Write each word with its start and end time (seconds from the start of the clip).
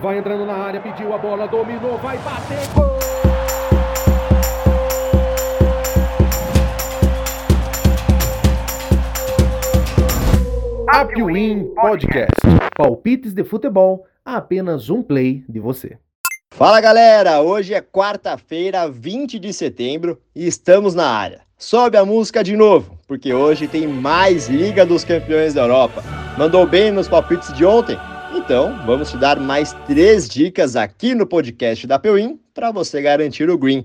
Vai 0.00 0.16
entrando 0.16 0.46
na 0.46 0.54
área, 0.54 0.80
pediu 0.80 1.12
a 1.12 1.18
bola, 1.18 1.46
dominou, 1.46 1.98
vai 1.98 2.16
bater, 2.18 2.56
gol! 2.74 2.90
Apwin 10.88 11.74
Podcast. 11.74 12.30
Palpites 12.74 13.34
de 13.34 13.44
futebol 13.44 14.06
a 14.24 14.36
apenas 14.36 14.88
um 14.88 15.02
play 15.02 15.44
de 15.46 15.60
você. 15.60 15.98
Fala 16.50 16.80
galera, 16.80 17.42
hoje 17.42 17.74
é 17.74 17.82
quarta-feira, 17.82 18.88
20 18.88 19.38
de 19.38 19.52
setembro 19.52 20.18
e 20.34 20.46
estamos 20.46 20.94
na 20.94 21.08
área. 21.10 21.42
Sobe 21.58 21.98
a 21.98 22.06
música 22.06 22.42
de 22.42 22.56
novo, 22.56 22.98
porque 23.06 23.34
hoje 23.34 23.68
tem 23.68 23.86
mais 23.86 24.48
Liga 24.48 24.86
dos 24.86 25.04
Campeões 25.04 25.52
da 25.52 25.60
Europa. 25.60 26.02
Mandou 26.38 26.66
bem 26.66 26.90
nos 26.90 27.06
palpites 27.06 27.52
de 27.52 27.66
ontem? 27.66 27.98
Então, 28.32 28.78
vamos 28.86 29.10
te 29.10 29.16
dar 29.16 29.40
mais 29.40 29.72
três 29.86 30.28
dicas 30.28 30.76
aqui 30.76 31.14
no 31.14 31.26
podcast 31.26 31.86
da 31.86 31.98
Peuim 31.98 32.38
para 32.54 32.70
você 32.70 33.02
garantir 33.02 33.50
o 33.50 33.58
green. 33.58 33.84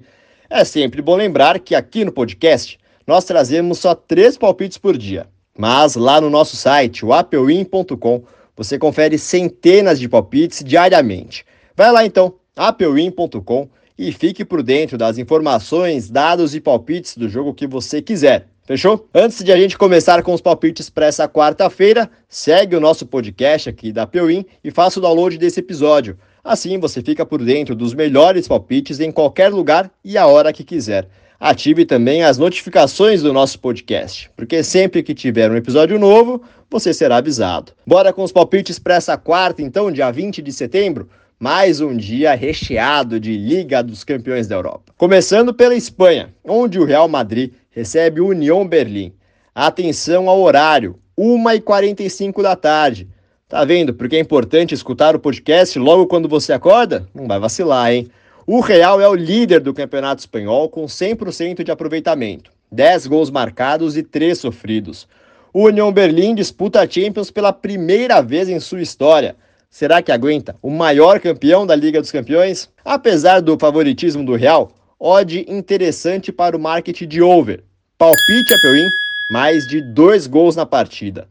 É 0.50 0.64
sempre 0.64 1.02
bom 1.02 1.16
lembrar 1.16 1.60
que 1.60 1.74
aqui 1.74 2.06
no 2.06 2.12
podcast 2.12 2.78
nós 3.08 3.26
trazemos 3.26 3.80
só 3.80 3.96
três 3.96 4.38
palpites 4.38 4.78
por 4.78 4.98
dia. 4.98 5.28
Mas 5.58 5.96
lá 5.96 6.22
no 6.22 6.30
nosso 6.30 6.55
site, 6.55 7.04
o 7.04 7.12
apeuim.com, 7.12 8.24
você 8.55 8.78
confere 8.78 9.18
centenas 9.18 10.00
de 10.00 10.08
palpites 10.08 10.64
diariamente. 10.64 11.46
Vai 11.76 11.91
lá 11.91 12.05
então, 12.05 12.36
apeuim.com 12.55 13.68
e 13.98 14.12
fique 14.12 14.46
por 14.46 14.62
dentro 14.62 14.98
das 14.98 15.18
informações, 15.18 16.10
dados 16.10 16.54
e 16.54 16.62
palpites 16.62 17.18
do 17.18 17.27
jogo 17.27 17.54
que 17.54 17.66
você 17.66 18.02
quiser. 18.02 18.48
Fechou? 18.66 19.08
Antes 19.14 19.44
de 19.44 19.52
a 19.52 19.58
gente 19.58 19.78
começar 19.78 20.24
com 20.24 20.34
os 20.34 20.42
palpites 20.42 20.90
para 20.90 21.05
essa 21.05 21.30
quarta-feira, 21.30 22.10
segue 22.28 22.76
o 22.76 22.80
nosso 22.80 23.05
podcast 23.05 23.70
aqui 23.70 23.91
da 23.91 24.08
Peuim 24.08 24.44
e 24.64 24.72
faça 24.72 24.98
o 24.98 25.02
download 25.04 25.38
desse 25.38 25.60
episódio. 25.60 26.18
Assim 26.44 26.80
você 26.80 27.00
fica 27.00 27.24
por 27.24 27.44
dentro 27.44 27.76
dos 27.76 27.94
melhores 27.94 28.48
palpites 28.48 29.00
em 29.00 29.12
qualquer 29.12 29.50
lugar 29.50 29.91
e 30.04 30.18
a 30.18 30.26
hora 30.26 30.52
que 30.52 30.63
quiser. 30.63 31.08
Ative 31.40 31.86
também 31.86 32.24
as 32.24 32.40
notificações 32.40 33.21
do 33.21 33.32
nosso 33.32 33.60
podcast, 33.60 34.32
porque 34.36 34.63
sempre 34.63 35.04
que 35.04 35.13
tiver 35.13 35.52
um 35.52 35.55
episódio 35.55 35.99
novo, 35.99 36.41
você 36.68 36.91
será 36.91 37.18
avisado. 37.18 37.71
Bora 37.86 38.12
com 38.12 38.24
os 38.24 38.32
palpites 38.32 38.80
para 38.80 38.96
essa 38.96 39.16
quarta, 39.16 39.62
então, 39.62 39.91
dia 39.91 40.10
20 40.10 40.41
de 40.41 40.52
setembro? 40.52 41.08
mais 41.40 41.82
um 41.82 41.96
dia 41.96 42.34
recheado 42.34 43.20
de 43.20 43.38
Liga 43.38 43.84
dos 43.84 44.04
Campeões 44.04 44.48
da 44.48 44.55
Europa. 44.55 44.93
Começando 44.98 45.54
pela 45.54 45.76
Espanha, 45.76 46.34
onde 46.43 46.80
o 46.80 46.86
Real 46.86 47.08
Madrid 47.08 47.52
recebe 47.76 48.21
o 48.21 48.27
União 48.27 48.65
Berlim. 48.65 49.13
Atenção 49.54 50.29
ao 50.29 50.40
horário, 50.40 50.98
1h45 51.20 52.41
da 52.41 52.55
tarde. 52.55 53.07
Tá 53.49 53.65
vendo 53.65 53.93
porque 53.93 54.15
é 54.15 54.20
importante 54.20 54.73
escutar 54.73 55.15
o 55.15 55.20
podcast 55.20 55.77
logo 55.77 56.07
quando 56.07 56.29
você 56.29 56.53
acorda? 56.53 57.07
Não 57.13 57.27
vai 57.27 57.40
vacilar, 57.40 57.91
hein? 57.91 58.09
O 58.48 58.62
Real 58.62 59.01
é 59.01 59.07
o 59.09 59.13
líder 59.13 59.59
do 59.59 59.73
Campeonato 59.73 60.21
Espanhol 60.21 60.70
com 60.70 60.85
100% 60.85 61.63
de 61.63 61.71
aproveitamento, 61.71 62.51
10 62.71 63.07
gols 63.07 63.29
marcados 63.29 63.98
e 63.98 64.03
3 64.03 64.38
sofridos. 64.38 65.07
O 65.53 65.66
União 65.66 65.91
Berlim 65.91 66.34
disputa 66.34 66.81
a 66.81 66.90
Champions 66.90 67.29
pela 67.29 67.51
primeira 67.51 68.22
vez 68.22 68.47
em 68.47 68.59
sua 68.59 68.81
história 68.81 69.35
Será 69.75 70.01
que 70.01 70.09
aguenta 70.09 70.56
o 70.62 70.69
maior 70.69 71.19
campeão 71.19 71.68
da 71.68 71.75
Liga 71.75 72.00
dos 72.00 72.09
Campeões? 72.09 72.69
Apesar 72.85 73.41
do 73.41 73.59
favoritismo 73.59 74.23
do 74.23 74.34
Real, 74.34 74.72
odd 75.00 75.46
interessante 75.47 76.31
para 76.31 76.56
o 76.56 76.59
market 76.59 77.01
de 77.06 77.22
over. 77.22 77.63
Palpite 77.97 78.53
a 78.53 78.59
Peuim, 78.62 78.88
mais 79.29 79.68
de 79.68 79.81
dois 79.81 80.28
gols 80.28 80.56
na 80.56 80.66
partida. 80.66 81.28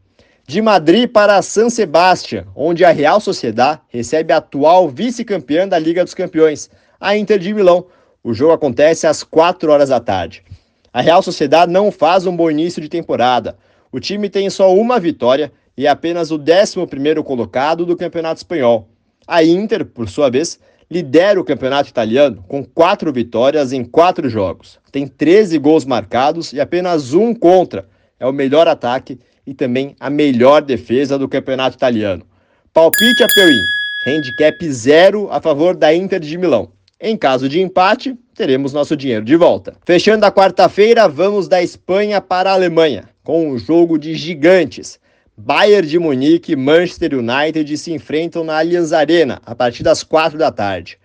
De 0.47 0.61
Madrid 0.61 1.09
para 1.11 1.41
San 1.41 1.71
Sebastián, 1.71 2.47
onde 2.55 2.85
a 2.85 2.91
Real 2.91 3.21
Sociedad 3.21 3.81
recebe 3.89 4.33
a 4.33 4.37
atual 4.37 4.89
vice-campeã 4.89 5.67
da 5.67 5.79
Liga 5.79 6.05
dos 6.05 6.15
Campeões, 6.15 6.69
a 7.01 7.17
Inter 7.17 7.39
de 7.39 7.55
Milão. 7.55 7.87
O 8.23 8.35
jogo 8.35 8.53
acontece 8.53 9.07
às 9.07 9.23
4 9.23 9.71
horas 9.73 9.89
da 9.89 10.01
tarde. 10.01 10.43
A 10.93 11.01
Real 11.01 11.23
Sociedad 11.23 11.69
não 11.69 11.91
faz 11.91 12.27
um 12.27 12.37
bom 12.37 12.51
início 12.51 12.81
de 12.81 12.89
temporada. 12.89 13.57
O 13.91 13.99
time 13.99 14.29
tem 14.29 14.51
só 14.51 14.75
uma 14.75 15.01
vitória 15.01 15.51
e 15.77 15.87
é 15.87 15.91
apenas 15.91 16.31
o 16.31 16.39
11º 16.39 17.23
colocado 17.23 17.87
do 17.87 17.97
Campeonato 17.97 18.39
Espanhol. 18.39 18.87
A 19.27 19.43
Inter, 19.43 19.85
por 19.85 20.09
sua 20.09 20.31
vez, 20.31 20.61
lidera 20.91 21.41
o 21.41 21.45
Campeonato 21.45 21.89
Italiano 21.89 22.45
com 22.49 22.65
quatro 22.65 23.13
vitórias 23.13 23.73
em 23.73 23.85
quatro 23.85 24.29
jogos. 24.29 24.79
Tem 24.93 25.07
13 25.07 25.59
gols 25.59 25.85
marcados 25.85 26.53
e 26.53 26.61
apenas 26.61 27.13
um 27.13 27.35
contra. 27.35 27.87
É 28.19 28.27
o 28.27 28.33
melhor 28.33 28.69
ataque 28.69 29.19
e 29.47 29.53
também 29.53 29.95
a 29.99 30.09
melhor 30.09 30.63
defesa 30.63 31.19
do 31.19 31.29
Campeonato 31.29 31.77
Italiano. 31.77 32.25
Palpite 32.73 33.23
a 33.23 33.27
Peuim. 33.35 33.61
Handicap 34.07 34.73
zero 34.73 35.29
a 35.31 35.41
favor 35.41 35.75
da 35.75 35.95
Inter 35.95 36.21
de 36.21 36.37
Milão. 36.37 36.69
Em 37.01 37.17
caso 37.17 37.49
de 37.49 37.61
empate, 37.61 38.17
teremos 38.35 38.73
nosso 38.73 38.97
dinheiro 38.97 39.25
de 39.25 39.37
volta. 39.37 39.75
Fechando 39.85 40.25
a 40.25 40.33
quarta-feira, 40.33 41.09
vamos 41.09 41.49
da 41.49 41.63
Espanha 41.63 42.21
para 42.21 42.51
a 42.51 42.55
Alemanha, 42.55 43.09
com 43.23 43.51
um 43.51 43.59
jogo 43.59 43.99
de 43.99 44.15
gigantes. 44.15 44.99
Bayern 45.37 45.89
de 45.89 45.99
Munique 45.99 46.53
e 46.53 46.57
Manchester 46.57 47.13
United 47.13 47.77
se 47.77 47.93
enfrentam 47.93 48.45
na 48.45 48.57
Allianz 48.57 48.93
Arena 48.93 49.43
a 49.45 49.53
partir 49.53 49.83
das 49.83 50.05
4 50.05 50.39
da 50.39 50.53
tarde. 50.53 50.97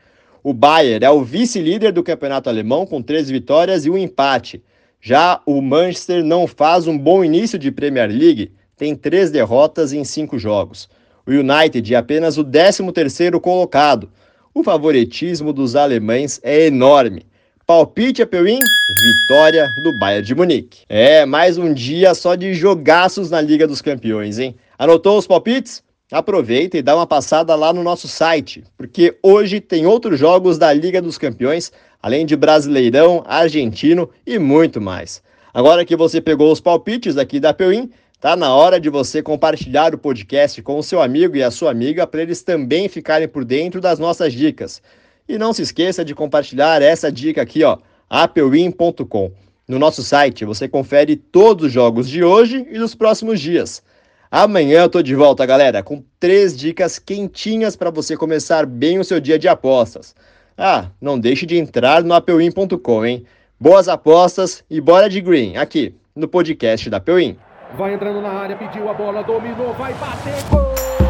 O 0.43 0.53
Bayern 0.53 1.03
é 1.03 1.09
o 1.09 1.23
vice-líder 1.23 1.91
do 1.91 2.03
campeonato 2.03 2.47
alemão 2.47 2.85
com 2.85 3.01
três 3.01 3.27
vitórias 3.27 3.87
e 3.87 3.89
um 3.89 3.97
empate. 3.97 4.63
Já 5.01 5.41
o 5.47 5.59
Manchester 5.63 6.23
não 6.23 6.45
faz 6.45 6.85
um 6.85 6.95
bom 6.95 7.23
início 7.23 7.57
de 7.57 7.71
Premier 7.71 8.07
League, 8.07 8.51
tem 8.77 8.95
três 8.95 9.31
derrotas 9.31 9.93
em 9.93 10.03
cinco 10.03 10.37
jogos. 10.37 10.87
O 11.25 11.31
United 11.31 11.91
é 11.91 11.97
apenas 11.97 12.37
o 12.37 12.45
13º 12.45 13.39
colocado. 13.41 14.11
O 14.53 14.63
favoritismo 14.63 15.51
dos 15.51 15.75
alemães 15.75 16.39
é 16.43 16.67
enorme. 16.67 17.25
Palpite 17.69 18.23
a 18.23 18.25
Peuim, 18.25 18.57
vitória 18.99 19.71
do 19.83 19.93
Bayern 19.99 20.25
de 20.25 20.33
Munique. 20.33 20.79
É, 20.89 21.23
mais 21.23 21.55
um 21.55 21.71
dia 21.71 22.15
só 22.15 22.33
de 22.33 22.55
jogaços 22.55 23.29
na 23.29 23.39
Liga 23.39 23.67
dos 23.67 23.79
Campeões, 23.79 24.39
hein? 24.39 24.55
Anotou 24.75 25.19
os 25.19 25.27
palpites? 25.27 25.83
Aproveita 26.11 26.79
e 26.79 26.81
dá 26.81 26.95
uma 26.95 27.05
passada 27.05 27.53
lá 27.53 27.71
no 27.71 27.83
nosso 27.83 28.07
site, 28.07 28.63
porque 28.75 29.15
hoje 29.21 29.59
tem 29.59 29.85
outros 29.85 30.19
jogos 30.19 30.57
da 30.57 30.73
Liga 30.73 30.99
dos 30.99 31.19
Campeões, 31.19 31.71
além 32.01 32.25
de 32.25 32.35
Brasileirão, 32.35 33.23
Argentino 33.27 34.09
e 34.25 34.39
muito 34.39 34.81
mais. 34.81 35.21
Agora 35.53 35.85
que 35.85 35.95
você 35.95 36.19
pegou 36.19 36.51
os 36.51 36.59
palpites 36.59 37.19
aqui 37.19 37.39
da 37.39 37.53
Peuim, 37.53 37.91
tá 38.19 38.35
na 38.35 38.51
hora 38.51 38.79
de 38.79 38.89
você 38.89 39.21
compartilhar 39.21 39.93
o 39.93 39.99
podcast 39.99 40.59
com 40.63 40.79
o 40.79 40.83
seu 40.83 40.99
amigo 41.03 41.37
e 41.37 41.43
a 41.43 41.51
sua 41.51 41.69
amiga 41.69 42.07
para 42.07 42.23
eles 42.23 42.41
também 42.41 42.89
ficarem 42.89 43.27
por 43.27 43.45
dentro 43.45 43.79
das 43.79 43.99
nossas 43.99 44.33
dicas. 44.33 44.81
E 45.29 45.37
não 45.37 45.53
se 45.53 45.61
esqueça 45.61 46.03
de 46.03 46.15
compartilhar 46.15 46.81
essa 46.81 47.11
dica 47.11 47.43
aqui, 47.43 47.63
ó, 47.63 47.77
apewin.com. 48.09 49.31
No 49.67 49.77
nosso 49.77 50.01
site 50.01 50.43
você 50.43 50.67
confere 50.67 51.15
todos 51.15 51.67
os 51.67 51.71
jogos 51.71 52.09
de 52.09 52.23
hoje 52.23 52.65
e 52.67 52.79
dos 52.79 52.95
próximos 52.95 53.39
dias. 53.39 53.83
Amanhã 54.31 54.81
eu 54.81 54.89
tô 54.89 55.03
de 55.03 55.13
volta, 55.13 55.45
galera, 55.45 55.83
com 55.83 56.03
três 56.19 56.57
dicas 56.57 56.97
quentinhas 56.97 57.75
para 57.75 57.91
você 57.91 58.17
começar 58.17 58.65
bem 58.65 58.97
o 58.97 59.03
seu 59.03 59.19
dia 59.19 59.37
de 59.37 59.47
apostas. 59.47 60.15
Ah, 60.57 60.87
não 60.99 61.19
deixe 61.19 61.45
de 61.45 61.57
entrar 61.57 62.03
no 62.03 62.15
apewin.com, 62.15 63.05
hein? 63.05 63.23
Boas 63.59 63.87
apostas 63.87 64.63
e 64.67 64.81
bora 64.81 65.07
de 65.07 65.21
green 65.21 65.57
aqui 65.57 65.93
no 66.15 66.27
podcast 66.27 66.89
da 66.89 66.99
Pewin. 66.99 67.37
Vai 67.77 67.93
entrando 67.93 68.19
na 68.19 68.29
área, 68.29 68.55
pediu 68.55 68.89
a 68.89 68.93
bola, 68.95 69.23
dominou, 69.23 69.73
vai 69.75 69.93
bater, 69.93 70.43
gol! 70.49 71.08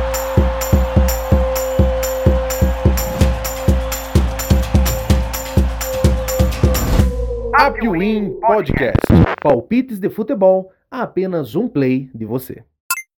Apwin 7.62 8.40
Podcast. 8.40 9.06
Palpites 9.44 10.00
de 10.00 10.10
futebol 10.10 10.72
a 10.90 11.02
apenas 11.02 11.58
um 11.58 11.68
play 11.68 12.10
de 12.16 12.24
você. 12.24 12.64